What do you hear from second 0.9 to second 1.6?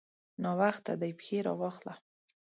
دی؛ پښې